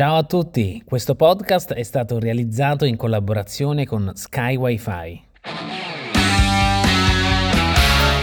Ciao 0.00 0.16
a 0.16 0.22
tutti, 0.22 0.82
questo 0.82 1.14
podcast 1.14 1.74
è 1.74 1.82
stato 1.82 2.18
realizzato 2.18 2.86
in 2.86 2.96
collaborazione 2.96 3.84
con 3.84 4.12
Sky 4.14 4.56
Wi-Fi. 4.56 5.22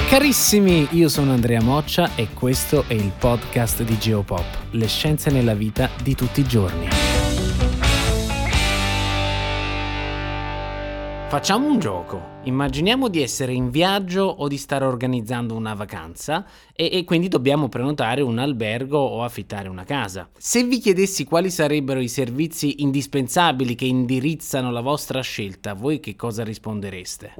Carissimi, 0.10 0.88
io 0.94 1.08
sono 1.08 1.34
Andrea 1.34 1.62
Moccia 1.62 2.16
e 2.16 2.30
questo 2.34 2.86
è 2.88 2.94
il 2.94 3.12
podcast 3.16 3.84
di 3.84 3.96
Geopop, 3.96 4.72
le 4.72 4.88
scienze 4.88 5.30
nella 5.30 5.54
vita 5.54 5.88
di 6.02 6.16
tutti 6.16 6.40
i 6.40 6.46
giorni. 6.46 6.88
Facciamo 11.28 11.68
un 11.68 11.78
gioco. 11.78 12.37
Immaginiamo 12.48 13.10
di 13.10 13.22
essere 13.22 13.52
in 13.52 13.70
viaggio 13.70 14.24
o 14.24 14.48
di 14.48 14.56
stare 14.56 14.86
organizzando 14.86 15.54
una 15.54 15.74
vacanza 15.74 16.46
e, 16.74 16.90
e, 16.94 17.04
quindi 17.04 17.28
dobbiamo 17.28 17.68
prenotare 17.68 18.22
un 18.22 18.40
albergo 18.40 18.98
o 18.98 19.22
affittare 19.22 19.68
una 19.68 19.84
casa. 19.84 20.30
Se 20.38 20.64
vi 20.64 20.80
chiedessi 20.80 21.26
quali 21.26 21.50
sarebbero 21.50 22.00
i 22.00 22.08
servizi 22.08 22.82
indispensabili 22.84 23.76
che 23.76 23.84
indirizzano 23.84 24.72
la 24.72 24.80
vostra 24.80 25.20
scelta, 25.20 25.74
voi 25.74 26.00
che 26.00 26.16
cosa 26.16 26.46
rispondereste? 26.46 27.34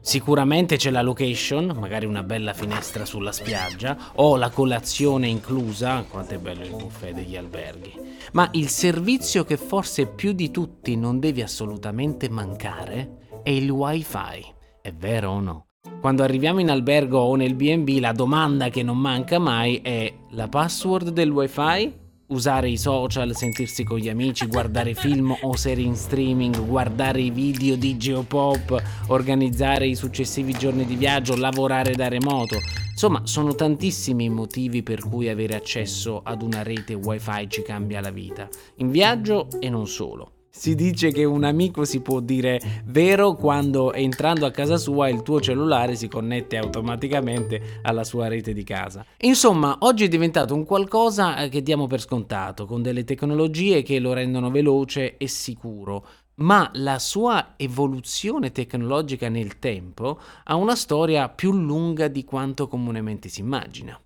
Sicuramente 0.00 0.76
c'è 0.76 0.90
la 0.90 1.02
location, 1.02 1.76
magari 1.78 2.06
una 2.06 2.22
bella 2.22 2.54
finestra 2.54 3.04
sulla 3.04 3.30
spiaggia, 3.30 4.12
o 4.14 4.36
la 4.36 4.48
colazione 4.48 5.28
inclusa, 5.28 6.02
quanto 6.08 6.32
è 6.32 6.38
bello 6.38 6.64
il 6.64 6.70
buffet 6.70 7.12
degli 7.12 7.36
alberghi. 7.36 7.92
Ma 8.32 8.48
il 8.52 8.68
servizio 8.68 9.44
che 9.44 9.58
forse 9.58 10.06
più 10.06 10.32
di 10.32 10.50
tutti 10.50 10.96
non 10.96 11.20
devi 11.20 11.42
assolutamente 11.42 12.30
mancare 12.30 13.20
è 13.42 13.50
il 13.50 13.70
wifi. 13.70 14.54
È 14.80 14.92
vero 14.92 15.30
o 15.30 15.40
no? 15.40 15.66
Quando 16.00 16.22
arriviamo 16.22 16.60
in 16.60 16.70
albergo 16.70 17.18
o 17.18 17.34
nel 17.34 17.54
BB 17.54 17.98
la 18.00 18.12
domanda 18.12 18.68
che 18.68 18.82
non 18.82 18.98
manca 18.98 19.38
mai 19.38 19.76
è 19.76 20.12
la 20.30 20.48
password 20.48 21.10
del 21.10 21.30
wifi? 21.30 22.00
Usare 22.28 22.70
i 22.70 22.78
social, 22.78 23.34
sentirsi 23.36 23.84
con 23.84 23.98
gli 23.98 24.08
amici, 24.08 24.46
guardare 24.46 24.94
film 24.94 25.36
o 25.42 25.54
serie 25.54 25.84
in 25.84 25.96
streaming, 25.96 26.64
guardare 26.64 27.20
i 27.20 27.30
video 27.30 27.76
di 27.76 27.96
Geopop, 27.98 28.82
organizzare 29.08 29.86
i 29.86 29.94
successivi 29.94 30.52
giorni 30.52 30.86
di 30.86 30.96
viaggio, 30.96 31.36
lavorare 31.36 31.94
da 31.94 32.08
remoto. 32.08 32.56
Insomma, 32.90 33.20
sono 33.24 33.54
tantissimi 33.54 34.24
i 34.24 34.30
motivi 34.30 34.82
per 34.82 35.00
cui 35.00 35.28
avere 35.28 35.54
accesso 35.54 36.22
ad 36.22 36.40
una 36.40 36.62
rete 36.62 36.94
wifi 36.94 37.50
ci 37.50 37.62
cambia 37.62 38.00
la 38.00 38.10
vita, 38.10 38.48
in 38.76 38.90
viaggio 38.90 39.48
e 39.60 39.68
non 39.68 39.86
solo. 39.86 40.41
Si 40.54 40.74
dice 40.74 41.10
che 41.12 41.24
un 41.24 41.44
amico 41.44 41.86
si 41.86 42.02
può 42.02 42.20
dire 42.20 42.60
vero 42.84 43.36
quando 43.36 43.94
entrando 43.94 44.44
a 44.44 44.50
casa 44.50 44.76
sua 44.76 45.08
il 45.08 45.22
tuo 45.22 45.40
cellulare 45.40 45.96
si 45.96 46.08
connette 46.08 46.58
automaticamente 46.58 47.80
alla 47.80 48.04
sua 48.04 48.28
rete 48.28 48.52
di 48.52 48.62
casa. 48.62 49.02
Insomma, 49.20 49.78
oggi 49.80 50.04
è 50.04 50.08
diventato 50.08 50.54
un 50.54 50.66
qualcosa 50.66 51.38
eh, 51.38 51.48
che 51.48 51.62
diamo 51.62 51.86
per 51.86 52.02
scontato, 52.02 52.66
con 52.66 52.82
delle 52.82 53.04
tecnologie 53.04 53.80
che 53.82 53.98
lo 53.98 54.12
rendono 54.12 54.50
veloce 54.50 55.16
e 55.16 55.26
sicuro. 55.26 56.06
Ma 56.34 56.70
la 56.74 56.98
sua 56.98 57.54
evoluzione 57.56 58.52
tecnologica 58.52 59.30
nel 59.30 59.58
tempo 59.58 60.20
ha 60.44 60.54
una 60.54 60.76
storia 60.76 61.30
più 61.30 61.52
lunga 61.52 62.08
di 62.08 62.24
quanto 62.24 62.68
comunemente 62.68 63.30
si 63.30 63.40
immagina. 63.40 63.98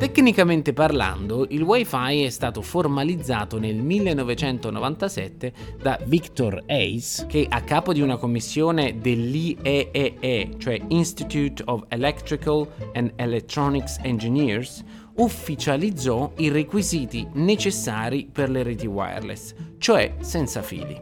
Tecnicamente 0.00 0.72
parlando, 0.72 1.44
il 1.50 1.60
Wi-Fi 1.60 2.22
è 2.22 2.30
stato 2.30 2.62
formalizzato 2.62 3.58
nel 3.58 3.76
1997 3.76 5.52
da 5.78 5.98
Victor 6.06 6.62
Hayes, 6.68 7.26
che 7.28 7.46
a 7.46 7.60
capo 7.60 7.92
di 7.92 8.00
una 8.00 8.16
commissione 8.16 8.98
dell'IEEE, 8.98 10.54
cioè 10.56 10.80
Institute 10.88 11.62
of 11.66 11.84
Electrical 11.88 12.66
and 12.94 13.12
Electronics 13.16 13.98
Engineers, 14.00 14.82
ufficializzò 15.16 16.32
i 16.38 16.48
requisiti 16.48 17.28
necessari 17.34 18.26
per 18.32 18.48
le 18.48 18.62
reti 18.62 18.86
wireless, 18.86 19.54
cioè 19.76 20.14
senza 20.20 20.62
fili. 20.62 20.98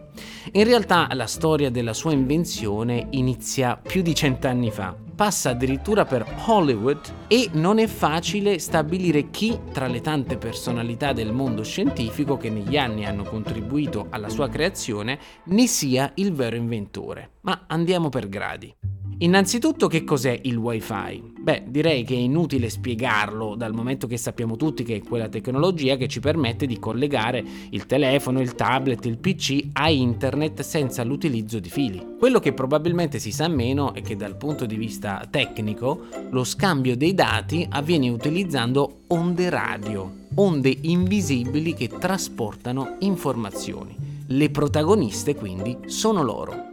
In 0.54 0.64
realtà 0.64 1.06
la 1.12 1.26
storia 1.26 1.70
della 1.70 1.94
sua 1.94 2.10
invenzione 2.10 3.06
inizia 3.10 3.76
più 3.76 4.02
di 4.02 4.12
cent'anni 4.12 4.72
fa, 4.72 5.06
passa 5.18 5.50
addirittura 5.50 6.04
per 6.04 6.24
Hollywood 6.46 7.00
e 7.26 7.50
non 7.54 7.80
è 7.80 7.88
facile 7.88 8.60
stabilire 8.60 9.30
chi 9.30 9.58
tra 9.72 9.88
le 9.88 10.00
tante 10.00 10.38
personalità 10.38 11.12
del 11.12 11.32
mondo 11.32 11.64
scientifico 11.64 12.36
che 12.36 12.50
negli 12.50 12.76
anni 12.76 13.04
hanno 13.04 13.24
contribuito 13.24 14.06
alla 14.10 14.28
sua 14.28 14.48
creazione 14.48 15.18
ne 15.46 15.66
sia 15.66 16.12
il 16.14 16.32
vero 16.32 16.54
inventore. 16.54 17.30
Ma 17.40 17.64
andiamo 17.66 18.10
per 18.10 18.28
gradi. 18.28 18.72
Innanzitutto 19.20 19.88
che 19.88 20.04
cos'è 20.04 20.38
il 20.44 20.56
wifi? 20.56 21.32
Beh, 21.40 21.64
direi 21.66 22.04
che 22.04 22.14
è 22.14 22.18
inutile 22.18 22.68
spiegarlo 22.68 23.56
dal 23.56 23.74
momento 23.74 24.06
che 24.06 24.16
sappiamo 24.16 24.54
tutti 24.54 24.84
che 24.84 24.96
è 24.96 25.02
quella 25.02 25.28
tecnologia 25.28 25.96
che 25.96 26.06
ci 26.06 26.20
permette 26.20 26.66
di 26.66 26.78
collegare 26.78 27.44
il 27.70 27.86
telefono, 27.86 28.40
il 28.40 28.54
tablet, 28.54 29.06
il 29.06 29.18
PC 29.18 29.70
a 29.72 29.90
internet 29.90 30.60
senza 30.60 31.02
l'utilizzo 31.02 31.58
di 31.58 31.68
fili. 31.68 32.14
Quello 32.16 32.38
che 32.38 32.52
probabilmente 32.52 33.18
si 33.18 33.32
sa 33.32 33.48
meno 33.48 33.92
è 33.92 34.02
che 34.02 34.14
dal 34.14 34.36
punto 34.36 34.66
di 34.66 34.76
vista 34.76 35.26
tecnico 35.28 36.06
lo 36.30 36.44
scambio 36.44 36.96
dei 36.96 37.14
dati 37.14 37.66
avviene 37.68 38.10
utilizzando 38.10 39.00
onde 39.08 39.50
radio, 39.50 40.12
onde 40.34 40.76
invisibili 40.82 41.74
che 41.74 41.88
trasportano 41.88 42.98
informazioni. 43.00 43.96
Le 44.28 44.50
protagoniste 44.50 45.34
quindi 45.34 45.76
sono 45.86 46.22
loro. 46.22 46.67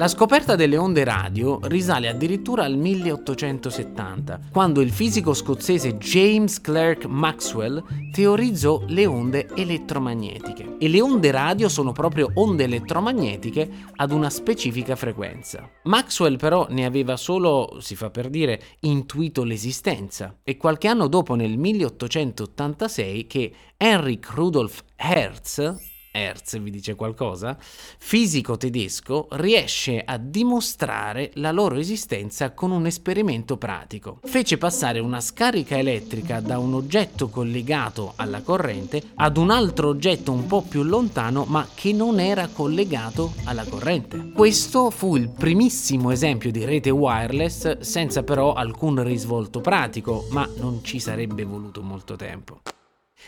La 0.00 0.08
scoperta 0.08 0.56
delle 0.56 0.78
onde 0.78 1.04
radio 1.04 1.58
risale 1.64 2.08
addirittura 2.08 2.64
al 2.64 2.74
1870, 2.74 4.40
quando 4.50 4.80
il 4.80 4.90
fisico 4.90 5.34
scozzese 5.34 5.98
James 5.98 6.58
Clerk 6.62 7.04
Maxwell 7.04 7.84
teorizzò 8.10 8.82
le 8.86 9.04
onde 9.04 9.48
elettromagnetiche. 9.54 10.76
E 10.78 10.88
le 10.88 11.02
onde 11.02 11.30
radio 11.30 11.68
sono 11.68 11.92
proprio 11.92 12.30
onde 12.32 12.64
elettromagnetiche 12.64 13.70
ad 13.96 14.10
una 14.12 14.30
specifica 14.30 14.96
frequenza. 14.96 15.68
Maxwell 15.82 16.36
però 16.38 16.66
ne 16.70 16.86
aveva 16.86 17.18
solo, 17.18 17.76
si 17.80 17.94
fa 17.94 18.08
per 18.08 18.30
dire, 18.30 18.58
intuito 18.80 19.44
l'esistenza 19.44 20.38
e 20.42 20.56
qualche 20.56 20.88
anno 20.88 21.08
dopo 21.08 21.34
nel 21.34 21.58
1886 21.58 23.26
che 23.26 23.52
Heinrich 23.76 24.30
Rudolf 24.30 24.82
Hertz 24.96 25.89
Hertz 26.12 26.58
vi 26.60 26.70
dice 26.70 26.94
qualcosa, 26.94 27.56
fisico 27.60 28.56
tedesco 28.56 29.28
riesce 29.32 30.02
a 30.04 30.16
dimostrare 30.18 31.30
la 31.34 31.52
loro 31.52 31.76
esistenza 31.76 32.52
con 32.52 32.70
un 32.70 32.86
esperimento 32.86 33.56
pratico. 33.56 34.18
Fece 34.24 34.58
passare 34.58 34.98
una 34.98 35.20
scarica 35.20 35.78
elettrica 35.78 36.40
da 36.40 36.58
un 36.58 36.74
oggetto 36.74 37.28
collegato 37.28 38.12
alla 38.16 38.42
corrente 38.42 39.02
ad 39.14 39.36
un 39.36 39.50
altro 39.50 39.88
oggetto 39.88 40.32
un 40.32 40.46
po' 40.46 40.62
più 40.62 40.82
lontano 40.82 41.44
ma 41.44 41.66
che 41.74 41.92
non 41.92 42.18
era 42.18 42.48
collegato 42.48 43.34
alla 43.44 43.64
corrente. 43.64 44.32
Questo 44.32 44.90
fu 44.90 45.16
il 45.16 45.28
primissimo 45.28 46.10
esempio 46.10 46.50
di 46.50 46.64
rete 46.64 46.90
wireless 46.90 47.78
senza 47.80 48.22
però 48.22 48.52
alcun 48.52 49.02
risvolto 49.02 49.60
pratico, 49.60 50.26
ma 50.30 50.48
non 50.56 50.82
ci 50.82 50.98
sarebbe 50.98 51.44
voluto 51.44 51.82
molto 51.82 52.16
tempo. 52.16 52.59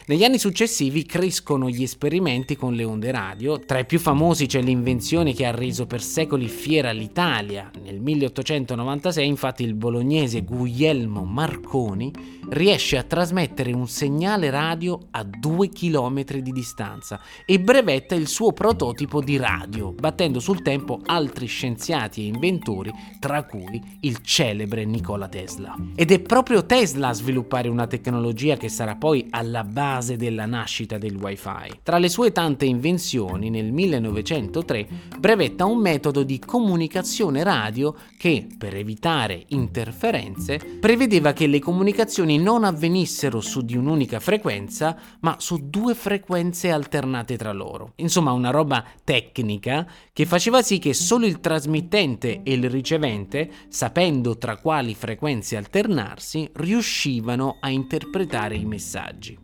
Negli 0.06 0.24
anni 0.24 0.38
successivi 0.38 1.04
crescono 1.04 1.68
gli 1.68 1.84
esperimenti 1.84 2.56
con 2.56 2.74
le 2.74 2.82
onde 2.82 3.12
radio, 3.12 3.60
tra 3.60 3.78
i 3.78 3.86
più 3.86 4.00
famosi 4.00 4.46
c'è 4.46 4.60
l'invenzione 4.60 5.32
che 5.32 5.46
ha 5.46 5.52
reso 5.52 5.86
per 5.86 6.02
secoli 6.02 6.48
fiera 6.48 6.90
l'Italia. 6.90 7.70
Nel 7.84 8.00
1896 8.00 9.24
infatti 9.24 9.62
il 9.62 9.74
bolognese 9.74 10.42
Guglielmo 10.42 11.22
Marconi 11.24 12.10
riesce 12.48 12.98
a 12.98 13.04
trasmettere 13.04 13.72
un 13.72 13.86
segnale 13.86 14.50
radio 14.50 14.98
a 15.12 15.22
due 15.22 15.68
chilometri 15.68 16.42
di 16.42 16.50
distanza 16.50 17.20
e 17.46 17.60
brevetta 17.60 18.16
il 18.16 18.26
suo 18.26 18.52
prototipo 18.52 19.22
di 19.22 19.36
radio, 19.36 19.92
battendo 19.92 20.40
sul 20.40 20.62
tempo 20.62 21.00
altri 21.06 21.46
scienziati 21.46 22.22
e 22.22 22.26
inventori, 22.26 22.90
tra 23.20 23.44
cui 23.44 23.80
il 24.00 24.18
celebre 24.22 24.84
Nikola 24.84 25.28
Tesla. 25.28 25.76
Ed 25.94 26.10
è 26.10 26.18
proprio 26.18 26.66
Tesla 26.66 27.08
a 27.08 27.12
sviluppare 27.12 27.68
una 27.68 27.86
tecnologia 27.86 28.56
che 28.56 28.68
sarà 28.68 28.96
poi 28.96 29.28
alla 29.30 29.62
base 29.62 29.81
base 29.82 30.16
della 30.16 30.46
nascita 30.46 30.96
del 30.96 31.16
wifi. 31.16 31.80
Tra 31.82 31.98
le 31.98 32.08
sue 32.08 32.30
tante 32.30 32.66
invenzioni, 32.66 33.50
nel 33.50 33.72
1903 33.72 34.86
brevetta 35.18 35.64
un 35.64 35.80
metodo 35.80 36.22
di 36.22 36.38
comunicazione 36.38 37.42
radio 37.42 37.92
che, 38.16 38.46
per 38.56 38.76
evitare 38.76 39.42
interferenze, 39.48 40.58
prevedeva 40.78 41.32
che 41.32 41.48
le 41.48 41.58
comunicazioni 41.58 42.38
non 42.38 42.62
avvenissero 42.62 43.40
su 43.40 43.62
di 43.62 43.76
un'unica 43.76 44.20
frequenza, 44.20 44.96
ma 45.20 45.34
su 45.40 45.68
due 45.68 45.96
frequenze 45.96 46.70
alternate 46.70 47.36
tra 47.36 47.52
loro. 47.52 47.94
Insomma, 47.96 48.30
una 48.30 48.50
roba 48.50 48.84
tecnica 49.02 49.84
che 50.12 50.26
faceva 50.26 50.62
sì 50.62 50.78
che 50.78 50.94
solo 50.94 51.26
il 51.26 51.40
trasmittente 51.40 52.42
e 52.44 52.52
il 52.52 52.70
ricevente, 52.70 53.50
sapendo 53.68 54.38
tra 54.38 54.58
quali 54.58 54.94
frequenze 54.94 55.56
alternarsi, 55.56 56.48
riuscivano 56.52 57.56
a 57.58 57.68
interpretare 57.68 58.54
i 58.54 58.64
messaggi. 58.64 59.41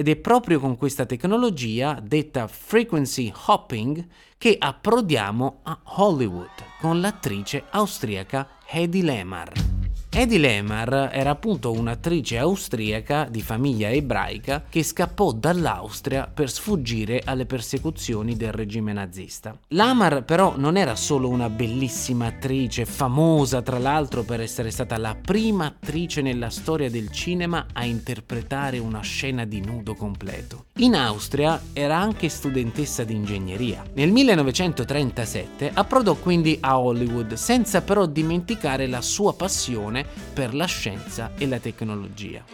Ed 0.00 0.08
è 0.08 0.16
proprio 0.16 0.60
con 0.60 0.78
questa 0.78 1.04
tecnologia, 1.04 2.00
detta 2.02 2.48
frequency 2.48 3.30
hopping, 3.48 4.02
che 4.38 4.56
approdiamo 4.58 5.58
a 5.64 5.78
Hollywood 5.98 6.48
con 6.80 7.02
l'attrice 7.02 7.64
austriaca 7.68 8.48
Hedy 8.66 9.02
Lemar. 9.02 9.69
Eddie 10.12 10.38
Lemar 10.38 11.10
era 11.12 11.30
appunto 11.30 11.70
un'attrice 11.70 12.36
austriaca 12.36 13.28
di 13.30 13.40
famiglia 13.42 13.90
ebraica 13.90 14.64
che 14.68 14.82
scappò 14.82 15.30
dall'Austria 15.30 16.26
per 16.26 16.50
sfuggire 16.50 17.22
alle 17.24 17.46
persecuzioni 17.46 18.36
del 18.36 18.50
regime 18.50 18.92
nazista. 18.92 19.56
Lamar 19.68 20.24
però 20.24 20.54
non 20.56 20.76
era 20.76 20.96
solo 20.96 21.28
una 21.28 21.48
bellissima 21.48 22.26
attrice, 22.26 22.86
famosa 22.86 23.62
tra 23.62 23.78
l'altro 23.78 24.24
per 24.24 24.40
essere 24.40 24.72
stata 24.72 24.98
la 24.98 25.14
prima 25.14 25.66
attrice 25.66 26.22
nella 26.22 26.50
storia 26.50 26.90
del 26.90 27.12
cinema 27.12 27.66
a 27.72 27.84
interpretare 27.84 28.78
una 28.78 29.02
scena 29.02 29.44
di 29.44 29.64
nudo 29.64 29.94
completo. 29.94 30.64
In 30.78 30.96
Austria 30.96 31.62
era 31.72 31.96
anche 31.96 32.28
studentessa 32.28 33.04
di 33.04 33.14
ingegneria. 33.14 33.84
Nel 33.94 34.10
1937 34.10 35.70
approdò 35.72 36.16
quindi 36.16 36.58
a 36.60 36.80
Hollywood 36.80 37.34
senza 37.34 37.80
però 37.82 38.06
dimenticare 38.06 38.88
la 38.88 39.02
sua 39.02 39.34
passione 39.34 39.98
passione 40.00 40.06
per 40.32 40.54
la 40.54 40.64
scienza 40.64 41.32
e 41.36 41.46
la 41.46 41.58
tecnologia. 41.58 42.44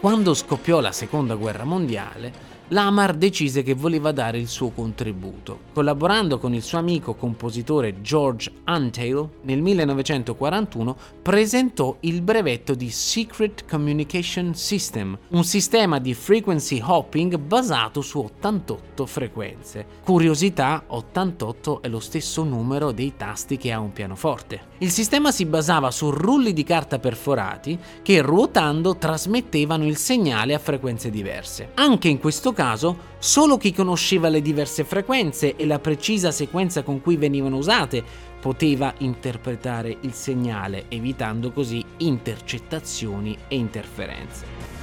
Quando 0.00 0.34
scoppiò 0.34 0.80
la 0.80 0.92
seconda 0.92 1.34
guerra 1.34 1.64
mondiale, 1.64 2.56
Lamar 2.70 3.14
decise 3.14 3.62
che 3.62 3.72
voleva 3.72 4.12
dare 4.12 4.38
il 4.38 4.46
suo 4.46 4.70
contributo. 4.70 5.60
Collaborando 5.72 6.38
con 6.38 6.52
il 6.52 6.62
suo 6.62 6.76
amico 6.76 7.14
compositore 7.14 8.02
George 8.02 8.52
Antheil, 8.64 9.26
nel 9.42 9.62
1941 9.62 10.96
presentò 11.22 11.96
il 12.00 12.20
brevetto 12.20 12.74
di 12.74 12.90
Secret 12.90 13.64
Communication 13.66 14.54
System, 14.54 15.16
un 15.28 15.44
sistema 15.44 15.98
di 15.98 16.12
frequency 16.12 16.82
hopping 16.84 17.38
basato 17.38 18.02
su 18.02 18.18
88 18.18 19.06
frequenze. 19.06 19.86
Curiosità, 20.04 20.84
88 20.88 21.80
è 21.80 21.88
lo 21.88 22.00
stesso 22.00 22.44
numero 22.44 22.92
dei 22.92 23.14
tasti 23.16 23.56
che 23.56 23.72
ha 23.72 23.80
un 23.80 23.92
pianoforte. 23.92 24.76
Il 24.78 24.90
sistema 24.90 25.32
si 25.32 25.46
basava 25.46 25.90
su 25.90 26.10
rulli 26.10 26.52
di 26.52 26.64
carta 26.64 26.98
perforati 26.98 27.78
che 28.02 28.20
ruotando 28.20 28.96
trasmettevano 28.96 29.86
il 29.86 29.96
segnale 29.96 30.52
a 30.52 30.58
frequenze 30.58 31.08
diverse. 31.08 31.70
Anche 31.74 32.08
in 32.08 32.18
questo 32.18 32.52
caso, 32.58 32.98
solo 33.20 33.56
chi 33.56 33.72
conosceva 33.72 34.28
le 34.28 34.42
diverse 34.42 34.82
frequenze 34.82 35.54
e 35.54 35.64
la 35.64 35.78
precisa 35.78 36.32
sequenza 36.32 36.82
con 36.82 37.00
cui 37.00 37.16
venivano 37.16 37.56
usate 37.56 38.02
poteva 38.40 38.92
interpretare 38.98 39.96
il 40.00 40.12
segnale, 40.12 40.86
evitando 40.88 41.52
così 41.52 41.84
intercettazioni 41.98 43.38
e 43.46 43.54
interferenze. 43.54 44.77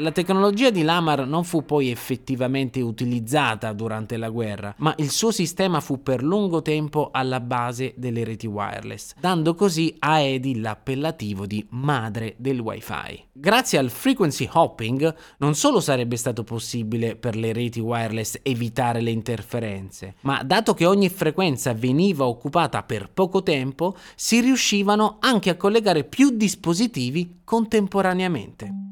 La 0.00 0.12
tecnologia 0.12 0.70
di 0.70 0.82
Lamar 0.82 1.26
non 1.26 1.42
fu 1.42 1.64
poi 1.64 1.90
effettivamente 1.90 2.80
utilizzata 2.80 3.72
durante 3.72 4.16
la 4.16 4.28
guerra, 4.28 4.72
ma 4.78 4.94
il 4.98 5.10
suo 5.10 5.32
sistema 5.32 5.80
fu 5.80 6.04
per 6.04 6.22
lungo 6.22 6.62
tempo 6.62 7.08
alla 7.12 7.40
base 7.40 7.94
delle 7.96 8.22
reti 8.22 8.46
wireless, 8.46 9.14
dando 9.18 9.56
così 9.56 9.96
a 9.98 10.20
Edi 10.20 10.60
l'appellativo 10.60 11.46
di 11.46 11.66
madre 11.70 12.34
del 12.38 12.60
wifi. 12.60 13.24
Grazie 13.32 13.78
al 13.78 13.90
frequency 13.90 14.48
hopping 14.52 15.14
non 15.38 15.56
solo 15.56 15.80
sarebbe 15.80 16.16
stato 16.16 16.44
possibile 16.44 17.16
per 17.16 17.34
le 17.34 17.52
reti 17.52 17.80
wireless 17.80 18.38
evitare 18.42 19.00
le 19.00 19.10
interferenze, 19.10 20.14
ma 20.20 20.44
dato 20.44 20.74
che 20.74 20.86
ogni 20.86 21.08
frequenza 21.08 21.74
veniva 21.74 22.24
occupata 22.24 22.84
per 22.84 23.10
poco 23.12 23.42
tempo, 23.42 23.96
si 24.14 24.40
riuscivano 24.40 25.16
anche 25.18 25.50
a 25.50 25.56
collegare 25.56 26.04
più 26.04 26.30
dispositivi 26.30 27.40
contemporaneamente. 27.42 28.87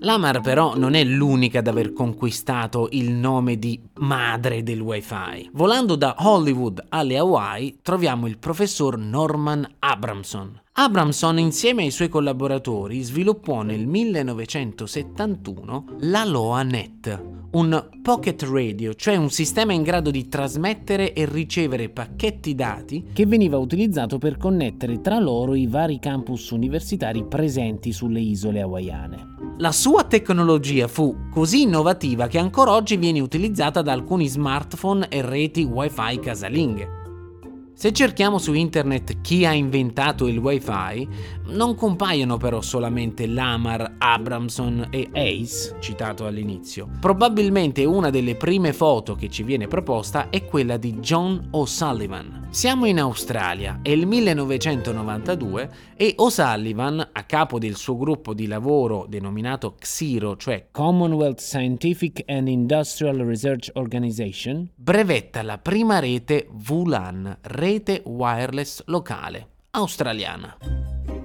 Lamar 0.00 0.40
però 0.40 0.76
non 0.76 0.94
è 0.94 1.02
l'unica 1.04 1.60
ad 1.60 1.68
aver 1.68 1.92
conquistato 1.92 2.88
il 2.92 3.10
nome 3.12 3.58
di 3.58 3.80
madre 4.00 4.62
del 4.62 4.80
wifi. 4.80 5.48
Volando 5.52 5.96
da 5.96 6.16
Hollywood 6.18 6.84
alle 6.90 7.16
Hawaii 7.18 7.78
troviamo 7.82 8.26
il 8.26 8.38
professor 8.38 8.98
Norman 8.98 9.66
Abramson. 9.78 10.60
Abramson 10.72 11.38
insieme 11.38 11.84
ai 11.84 11.90
suoi 11.90 12.10
collaboratori 12.10 13.00
sviluppò 13.00 13.62
nel 13.62 13.86
1971 13.86 15.84
la 16.00 16.22
LoaNet, 16.26 17.22
un 17.52 17.88
pocket 18.02 18.42
radio, 18.42 18.92
cioè 18.92 19.16
un 19.16 19.30
sistema 19.30 19.72
in 19.72 19.82
grado 19.82 20.10
di 20.10 20.28
trasmettere 20.28 21.14
e 21.14 21.24
ricevere 21.24 21.88
pacchetti 21.88 22.54
dati 22.54 23.06
che 23.14 23.24
veniva 23.24 23.56
utilizzato 23.56 24.18
per 24.18 24.36
connettere 24.36 25.00
tra 25.00 25.18
loro 25.18 25.54
i 25.54 25.66
vari 25.66 25.98
campus 25.98 26.50
universitari 26.50 27.24
presenti 27.24 27.92
sulle 27.92 28.20
isole 28.20 28.60
hawaiane. 28.60 29.35
La 29.58 29.72
sua 29.72 30.04
tecnologia 30.04 30.86
fu 30.86 31.30
così 31.30 31.62
innovativa 31.62 32.26
che 32.26 32.36
ancora 32.36 32.72
oggi 32.72 32.98
viene 32.98 33.20
utilizzata 33.20 33.80
da 33.80 33.90
alcuni 33.92 34.28
smartphone 34.28 35.08
e 35.08 35.22
reti 35.22 35.62
wifi 35.62 36.18
casalinghe. 36.20 36.95
Se 37.78 37.92
cerchiamo 37.92 38.38
su 38.38 38.54
internet 38.54 39.20
chi 39.20 39.44
ha 39.44 39.52
inventato 39.52 40.26
il 40.28 40.38
wifi, 40.38 41.06
non 41.48 41.74
compaiono 41.74 42.38
però 42.38 42.62
solamente 42.62 43.26
Lamar, 43.26 43.96
Abramson 43.98 44.86
e 44.88 45.10
Ace, 45.12 45.76
citato 45.78 46.24
all'inizio. 46.24 46.88
Probabilmente 46.98 47.84
una 47.84 48.08
delle 48.08 48.34
prime 48.34 48.72
foto 48.72 49.14
che 49.14 49.28
ci 49.28 49.42
viene 49.42 49.68
proposta 49.68 50.30
è 50.30 50.46
quella 50.46 50.78
di 50.78 50.94
John 51.00 51.48
O'Sullivan. 51.50 52.46
Siamo 52.48 52.86
in 52.86 52.98
Australia, 52.98 53.80
è 53.82 53.90
il 53.90 54.06
1992 54.06 55.70
e 55.96 56.14
O'Sullivan, 56.16 57.06
a 57.12 57.24
capo 57.24 57.58
del 57.58 57.76
suo 57.76 57.98
gruppo 57.98 58.32
di 58.32 58.46
lavoro 58.46 59.04
denominato 59.06 59.74
XIRO, 59.78 60.36
cioè 60.36 60.68
Commonwealth 60.70 61.40
Scientific 61.40 62.22
and 62.26 62.48
Industrial 62.48 63.16
Research 63.18 63.70
Organization, 63.74 64.70
brevetta 64.74 65.42
la 65.42 65.58
prima 65.58 65.98
rete 65.98 66.48
VLAN, 66.50 67.40
rete 67.66 68.00
wireless 68.04 68.80
locale, 68.86 69.48
australiana. 69.72 70.56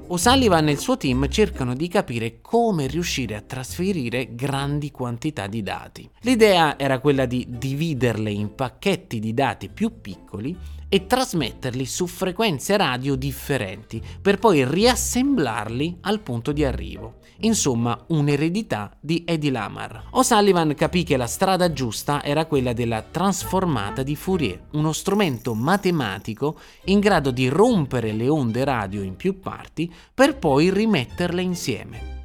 O'Sullivan 0.08 0.70
e 0.70 0.72
il 0.72 0.80
suo 0.80 0.98
team 0.98 1.30
cercano 1.30 1.76
di 1.76 1.88
capire 1.88 2.42
come 2.42 2.88
riuscire 2.88 3.36
a 3.36 3.42
trasferire 3.42 4.34
grandi 4.34 4.90
quantità 4.90 5.46
di 5.46 5.62
dati. 5.62 6.10
L'idea 6.22 6.80
era 6.80 7.00
quella 7.00 7.28
di 7.28 7.46
dividerle 7.48 8.32
in 8.32 8.56
pacchetti 8.56 9.20
di 9.20 9.36
dati 9.36 9.70
più 9.70 10.02
piccoli 10.02 10.58
e 10.94 11.06
trasmetterli 11.06 11.86
su 11.86 12.06
frequenze 12.06 12.76
radio 12.76 13.16
differenti 13.16 14.04
per 14.22 14.40
poi 14.40 14.66
riassemblarli 14.70 16.00
al 16.02 16.20
punto 16.20 16.52
di 16.52 16.66
arrivo. 16.66 17.20
Insomma, 17.44 17.98
un'eredità 18.08 18.92
di 19.00 19.24
Eddie 19.26 19.52
Lamar. 19.52 20.08
O'Sullivan 20.12 20.76
capì 20.76 21.04
che 21.04 21.16
la 21.16 21.28
strada 21.28 21.72
giusta 21.72 22.22
era 22.22 22.46
quella 22.46 22.74
della 22.74 23.02
trasformata 23.02 24.04
di 24.04 24.18
Fourier, 24.18 24.66
uno 24.72 24.92
strumento 24.92 25.54
matematico 25.54 26.60
in 26.86 27.00
grado 27.00 27.32
di 27.32 27.48
rompere 27.48 28.12
le 28.12 28.28
onde 28.28 28.66
radio 28.66 29.02
in 29.02 29.16
più 29.16 29.40
parti 29.40 29.90
per 30.14 30.38
poi 30.38 30.70
rimetterle 30.70 31.42
insieme. 31.42 32.21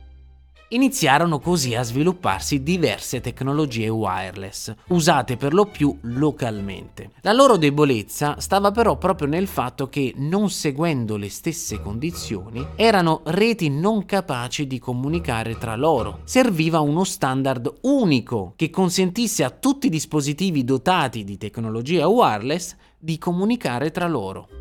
Iniziarono 0.71 1.39
così 1.39 1.77
a 1.77 1.85
svilupparsi 1.85 2.65
diverse 2.65 3.21
tecnologie 3.21 3.89
wireless, 3.89 4.75
usate 4.89 5.37
per 5.37 5.55
lo 5.55 5.67
più 5.67 5.97
localmente. 6.01 7.13
La 7.21 7.33
loro 7.33 7.57
debolezza 7.57 8.41
stava 8.41 8.73
però 8.73 8.99
proprio 8.99 9.29
nel 9.29 9.47
fatto 9.47 9.89
che, 9.89 10.13
non 10.17 10.51
seguendo 10.51 11.17
le 11.17 11.31
stesse 11.31 11.81
condizioni, 11.81 12.67
erano 12.75 13.21
reti 13.27 13.69
non 13.71 14.05
capaci 14.07 14.67
di 14.67 14.81
comunicare 14.81 15.57
tra 15.57 15.77
loro. 15.77 16.23
Serviva 16.25 16.81
uno 16.81 17.05
standard 17.05 17.73
unico 17.83 18.55
che 18.57 18.69
consentisse 18.69 19.45
a 19.45 19.51
tutti 19.51 19.87
i 19.87 19.91
dispositivi 19.91 20.65
dotati 20.65 21.23
di 21.23 21.39
tecnologia 21.39 22.09
wireless 22.09 22.75
di 22.99 23.19
comunicare 23.19 23.93
tra 23.93 24.09
loro. 24.09 24.56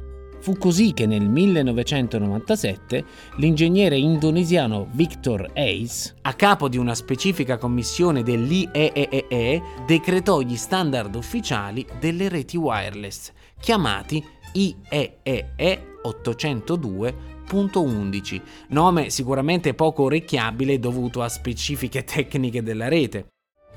Fu 0.46 0.60
così 0.60 0.94
che 0.94 1.08
nel 1.08 1.28
1997 1.28 3.04
l'ingegnere 3.38 3.98
indonesiano 3.98 4.88
Victor 4.92 5.50
Ace, 5.56 6.14
a 6.22 6.34
capo 6.36 6.70
di 6.70 6.78
una 6.78 6.94
specifica 6.94 7.58
commissione 7.58 8.22
dell'IEEE, 8.22 9.62
decretò 9.88 10.42
gli 10.42 10.56
standard 10.56 11.16
ufficiali 11.16 11.84
delle 12.00 12.30
reti 12.30 12.58
wireless, 12.58 13.32
chiamati 13.60 14.24
IEEE 14.54 15.96
802 16.04 17.34
802.11, 17.46 18.42
nome 18.70 19.10
sicuramente 19.10 19.74
poco 19.74 20.04
orecchiabile 20.04 20.78
dovuto 20.78 21.24
a 21.24 21.30
specifiche 21.30 22.04
tecniche 22.04 22.62
della 22.62 22.88
rete. 22.88 23.30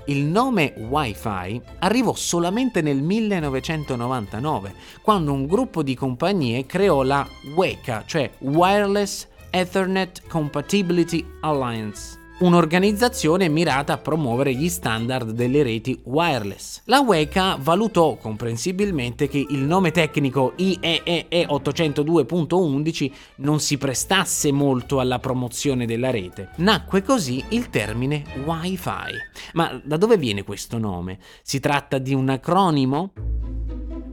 Il 0.09 0.25
nome 0.25 0.73
Wi-Fi 0.89 1.61
arrivò 1.81 2.15
solamente 2.15 2.81
nel 2.81 3.03
1999, 3.03 4.75
quando 5.03 5.33
un 5.35 5.47
gruppo 5.47 5.83
di 5.83 5.95
compagnie 5.95 6.65
creò 6.65 7.03
la 7.03 7.29
WECA, 7.55 8.05
cioè 8.07 8.31
Wireless 8.39 9.29
Ethernet 9.51 10.27
Compatibility 10.27 11.23
Alliance 11.43 12.18
un'organizzazione 12.41 13.49
mirata 13.49 13.95
a 13.95 13.99
promuovere 13.99 14.55
gli 14.55 14.69
standard 14.69 15.31
delle 15.31 15.63
reti 15.63 15.99
wireless. 16.05 16.83
La 16.85 17.01
WECA 17.01 17.57
valutò 17.61 18.17
comprensibilmente 18.17 19.29
che 19.29 19.45
il 19.49 19.61
nome 19.61 19.91
tecnico 19.91 20.53
IEEE 20.57 21.47
802.11 21.47 23.11
non 23.37 23.61
si 23.61 23.77
prestasse 23.79 24.53
molto 24.53 25.01
alla 25.01 25.19
promozione 25.19 25.87
della 25.87 26.11
rete. 26.11 26.51
Nacque 26.57 27.03
così 27.03 27.43
il 27.51 27.71
termine 27.71 28.25
Wi-Fi. 28.45 29.15
Ma 29.55 29.81
da 29.83 29.97
dove 29.97 30.17
viene 30.17 30.45
questo 30.45 30.79
nome? 30.79 31.19
Si 31.43 31.59
tratta 31.59 31.99
di 31.99 32.15
un 32.15 32.29
acronimo? 32.29 33.13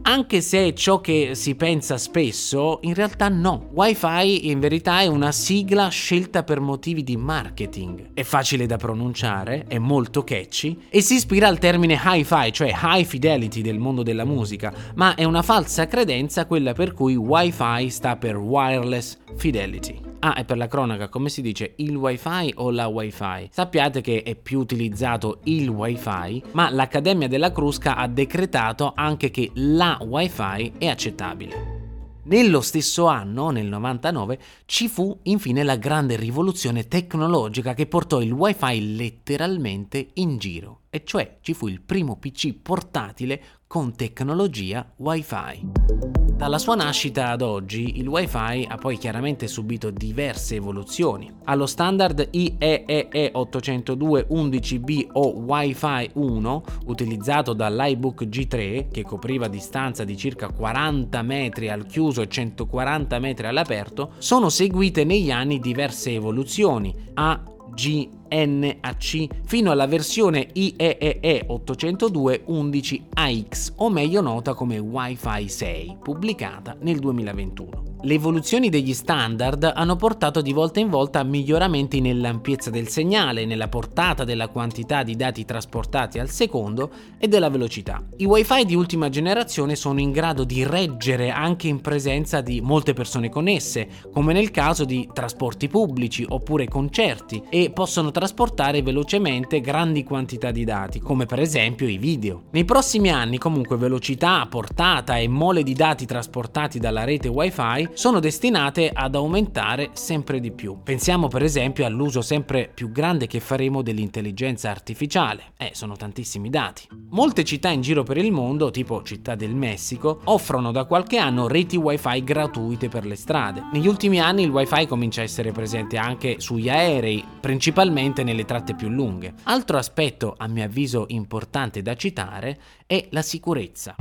Anche 0.07 0.41
se 0.41 0.67
è 0.67 0.73
ciò 0.73 1.01
che 1.01 1.31
si 1.33 1.55
pensa 1.55 1.97
spesso, 1.97 2.77
in 2.83 2.93
realtà 2.93 3.27
no. 3.27 3.69
Wi-Fi 3.73 4.51
in 4.51 4.59
verità 4.59 5.01
è 5.01 5.07
una 5.07 5.31
sigla 5.31 5.87
scelta 5.87 6.43
per 6.43 6.59
motivi 6.59 7.03
di 7.03 7.17
marketing. 7.17 8.09
È 8.13 8.21
facile 8.21 8.67
da 8.67 8.77
pronunciare, 8.77 9.65
è 9.67 9.79
molto 9.79 10.23
catchy 10.23 10.79
e 10.89 11.01
si 11.01 11.15
ispira 11.15 11.47
al 11.47 11.57
termine 11.57 11.99
hi-fi, 11.99 12.53
cioè 12.53 12.71
high 12.83 13.03
fidelity 13.03 13.61
del 13.61 13.79
mondo 13.79 14.03
della 14.03 14.25
musica, 14.25 14.71
ma 14.93 15.15
è 15.15 15.23
una 15.23 15.41
falsa 15.41 15.87
credenza 15.87 16.45
quella 16.45 16.73
per 16.73 16.93
cui 16.93 17.15
Wi-Fi 17.15 17.89
sta 17.89 18.15
per 18.15 18.37
wireless 18.37 19.17
fidelity. 19.35 20.14
Ah, 20.27 20.33
e 20.35 20.43
per 20.43 20.57
la 20.57 20.65
cronaca, 20.65 21.07
come 21.07 21.29
si 21.29 21.43
dice 21.43 21.73
il 21.77 21.95
wifi 21.95 22.51
o 22.55 22.71
la 22.71 22.87
wifi? 22.87 23.47
Sappiate 23.51 24.01
che 24.01 24.23
è 24.23 24.33
più 24.33 24.57
utilizzato 24.57 25.41
il 25.43 25.69
wifi, 25.69 26.41
ma 26.53 26.71
l'Accademia 26.71 27.27
della 27.27 27.51
Crusca 27.51 27.95
ha 27.95 28.07
decretato 28.07 28.93
anche 28.95 29.29
che 29.29 29.51
la 29.53 29.99
wifi 30.01 30.73
è 30.79 30.87
accettabile. 30.87 31.83
Nello 32.23 32.61
stesso 32.61 33.05
anno, 33.05 33.51
nel 33.51 33.67
99, 33.67 34.39
ci 34.65 34.87
fu 34.87 35.15
infine 35.25 35.61
la 35.61 35.75
grande 35.75 36.15
rivoluzione 36.15 36.87
tecnologica 36.87 37.75
che 37.75 37.85
portò 37.85 38.19
il 38.19 38.31
wifi 38.31 38.95
letteralmente 38.95 40.07
in 40.13 40.39
giro, 40.39 40.85
e 40.89 41.03
cioè 41.03 41.37
ci 41.41 41.53
fu 41.53 41.67
il 41.67 41.81
primo 41.81 42.17
PC 42.17 42.55
portatile 42.55 43.43
con 43.67 43.95
tecnologia 43.95 44.91
wifi. 44.97 46.13
Dalla 46.35 46.57
sua 46.57 46.75
nascita 46.75 47.29
ad 47.29 47.41
oggi 47.41 47.97
il 47.97 48.09
Wi-Fi 48.09 48.67
ha 48.67 48.75
poi 48.75 48.97
chiaramente 48.97 49.47
subito 49.47 49.89
diverse 49.89 50.55
evoluzioni. 50.55 51.31
Allo 51.45 51.65
standard 51.65 52.27
IEEE 52.29 53.31
802.11b 53.33 55.07
o 55.13 55.29
Wi-Fi 55.29 56.09
1, 56.13 56.63
utilizzato 56.87 57.53
dall'iBook 57.53 58.25
G3, 58.25 58.91
che 58.91 59.03
copriva 59.03 59.47
distanza 59.47 60.03
di 60.03 60.17
circa 60.17 60.51
40 60.51 61.21
metri 61.21 61.69
al 61.69 61.85
chiuso 61.85 62.21
e 62.21 62.27
140 62.27 63.17
metri 63.19 63.47
all'aperto, 63.47 64.11
sono 64.17 64.49
seguite 64.49 65.05
negli 65.05 65.31
anni 65.31 65.59
diverse 65.59 66.11
evoluzioni. 66.11 66.93
A 67.13 67.41
G, 67.73 68.09
NAC 68.43 69.27
fino 69.45 69.71
alla 69.71 69.87
versione 69.87 70.49
IEEE 70.51 71.45
802.11ax 71.47 73.71
o 73.77 73.89
meglio 73.89 74.21
nota 74.21 74.53
come 74.53 74.77
Wi-Fi 74.77 75.47
6, 75.47 75.97
pubblicata 76.01 76.75
nel 76.81 76.99
2021. 76.99 77.94
Le 78.01 78.13
evoluzioni 78.13 78.69
degli 78.69 78.93
standard 78.93 79.71
hanno 79.73 79.95
portato 79.95 80.41
di 80.41 80.53
volta 80.53 80.79
in 80.79 80.89
volta 80.89 81.21
a 81.21 81.23
miglioramenti 81.23 82.01
nell'ampiezza 82.01 82.69
del 82.69 82.87
segnale, 82.87 83.45
nella 83.45 83.67
portata 83.67 84.23
della 84.23 84.47
quantità 84.49 85.01
di 85.01 85.15
dati 85.15 85.43
trasportati 85.43 86.19
al 86.19 86.29
secondo 86.29 86.91
e 87.17 87.27
della 87.27 87.49
velocità. 87.49 88.03
I 88.17 88.25
wifi 88.25 88.65
di 88.65 88.75
ultima 88.75 89.09
generazione 89.09 89.75
sono 89.75 89.99
in 89.99 90.11
grado 90.11 90.43
di 90.43 90.63
reggere 90.63 91.31
anche 91.31 91.67
in 91.67 91.81
presenza 91.81 92.41
di 92.41 92.61
molte 92.61 92.93
persone 92.93 93.29
connesse, 93.29 93.87
come 94.13 94.33
nel 94.33 94.51
caso 94.51 94.85
di 94.85 95.09
trasporti 95.11 95.67
pubblici 95.67 96.23
oppure 96.27 96.67
concerti, 96.67 97.41
e 97.49 97.71
possono 97.73 98.11
trasportare 98.11 98.83
velocemente 98.83 99.61
grandi 99.61 100.03
quantità 100.03 100.51
di 100.51 100.63
dati, 100.63 100.99
come 100.99 101.25
per 101.25 101.39
esempio 101.39 101.87
i 101.87 101.97
video. 101.97 102.43
Nei 102.51 102.65
prossimi 102.65 103.09
anni 103.09 103.39
comunque 103.39 103.77
velocità, 103.77 104.45
portata 104.47 105.17
e 105.17 105.27
mole 105.27 105.63
di 105.63 105.73
dati 105.73 106.05
trasportati 106.05 106.77
dalla 106.77 107.03
rete 107.03 107.29
wifi 107.29 107.93
sono 107.95 108.19
destinate 108.19 108.91
ad 108.93 109.15
aumentare 109.15 109.89
sempre 109.93 110.39
di 110.39 110.51
più. 110.51 110.79
Pensiamo 110.83 111.27
per 111.27 111.41
esempio 111.41 111.85
all'uso 111.85 112.21
sempre 112.21 112.69
più 112.71 112.91
grande 112.91 113.25
che 113.25 113.39
faremo 113.39 113.81
dell'intelligenza 113.81 114.69
artificiale. 114.69 115.53
Eh, 115.57 115.71
sono 115.73 115.95
tantissimi 115.95 116.49
dati. 116.49 116.87
Molte 117.09 117.43
città 117.43 117.69
in 117.69 117.81
giro 117.81 118.03
per 118.03 118.17
il 118.17 118.31
mondo, 118.31 118.69
tipo 118.69 119.01
Città 119.01 119.35
del 119.35 119.55
Messico, 119.55 120.19
offrono 120.25 120.71
da 120.71 120.83
qualche 120.83 121.17
anno 121.17 121.47
reti 121.47 121.77
wifi 121.77 122.23
gratuite 122.23 122.89
per 122.89 123.05
le 123.05 123.15
strade. 123.15 123.63
Negli 123.71 123.87
ultimi 123.87 124.19
anni 124.19 124.43
il 124.43 124.51
wifi 124.51 124.85
comincia 124.85 125.21
a 125.21 125.23
essere 125.23 125.51
presente 125.51 125.97
anche 125.97 126.39
sugli 126.39 126.69
aerei, 126.69 127.23
principalmente 127.39 128.23
nelle 128.23 128.43
tratte 128.43 128.75
più 128.75 128.89
lunghe. 128.89 129.33
Altro 129.43 129.77
aspetto, 129.77 130.35
a 130.37 130.47
mio 130.47 130.65
avviso 130.65 131.05
importante 131.07 131.81
da 131.81 131.95
citare, 131.95 132.59
è 132.85 133.07
la 133.11 133.21
sicurezza. 133.21 133.95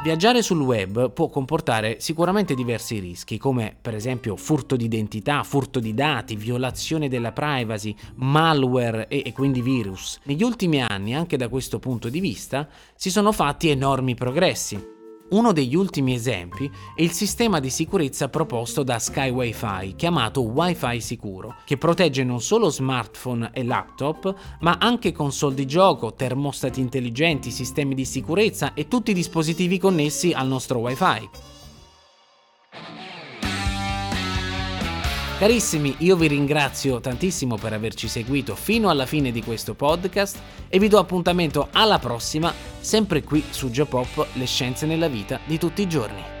Viaggiare 0.00 0.42
sul 0.42 0.60
web 0.60 1.10
può 1.10 1.28
comportare 1.28 1.98
sicuramente 1.98 2.54
diversi 2.54 3.00
rischi, 3.00 3.36
come 3.36 3.76
per 3.78 3.94
esempio 3.94 4.36
furto 4.36 4.76
di 4.76 4.84
identità, 4.84 5.42
furto 5.42 5.80
di 5.80 5.92
dati, 5.92 6.36
violazione 6.36 7.08
della 7.08 7.32
privacy, 7.32 7.94
malware 8.14 9.08
e, 9.08 9.22
e, 9.26 9.32
quindi 9.32 9.60
virus. 9.60 10.20
Negli 10.22 10.44
ultimi 10.44 10.80
anni, 10.80 11.14
anche 11.14 11.36
da 11.36 11.48
questo 11.48 11.80
punto 11.80 12.08
di 12.08 12.20
vista, 12.20 12.68
si 12.94 13.10
sono 13.10 13.32
fatti 13.32 13.68
enormi 13.68 14.14
progressi. 14.14 14.96
Uno 15.30 15.52
degli 15.52 15.74
ultimi 15.74 16.14
esempi 16.14 16.70
è 16.94 17.02
il 17.02 17.12
sistema 17.12 17.60
di 17.60 17.68
sicurezza 17.68 18.30
proposto 18.30 18.82
da 18.82 18.98
Sky 18.98 19.28
Wi-Fi, 19.28 19.94
chiamato 19.94 20.40
Wi-Fi 20.40 21.00
sicuro, 21.00 21.56
che 21.66 21.76
protegge 21.76 22.24
non 22.24 22.40
solo 22.40 22.70
smartphone 22.70 23.50
e 23.52 23.62
laptop, 23.62 24.34
ma 24.60 24.78
anche 24.80 25.12
console 25.12 25.54
di 25.54 25.66
gioco, 25.66 26.14
termostati 26.14 26.80
intelligenti, 26.80 27.50
sistemi 27.50 27.94
di 27.94 28.06
sicurezza 28.06 28.72
e 28.72 28.88
tutti 28.88 29.10
i 29.10 29.14
dispositivi 29.14 29.78
connessi 29.78 30.32
al 30.32 30.48
nostro 30.48 30.78
Wi-Fi. 30.78 31.56
Carissimi, 35.38 35.94
io 35.98 36.16
vi 36.16 36.26
ringrazio 36.26 36.98
tantissimo 36.98 37.54
per 37.54 37.72
averci 37.72 38.08
seguito 38.08 38.56
fino 38.56 38.90
alla 38.90 39.06
fine 39.06 39.30
di 39.30 39.40
questo 39.40 39.74
podcast 39.74 40.40
e 40.68 40.80
vi 40.80 40.88
do 40.88 40.98
appuntamento 40.98 41.68
alla 41.70 42.00
prossima, 42.00 42.52
sempre 42.80 43.22
qui 43.22 43.44
su 43.48 43.70
Geopop, 43.70 44.30
le 44.32 44.46
scienze 44.46 44.84
nella 44.84 45.06
vita 45.06 45.38
di 45.44 45.56
tutti 45.56 45.82
i 45.82 45.88
giorni. 45.88 46.37